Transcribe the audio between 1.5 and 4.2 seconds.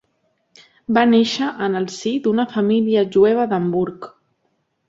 en el si d'una família jueva d'Hamburg.